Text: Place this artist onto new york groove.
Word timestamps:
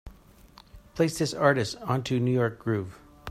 Place 0.95 1.19
this 1.19 1.31
artist 1.31 1.75
onto 1.83 2.17
new 2.19 2.31
york 2.33 2.57
groove. 2.57 2.97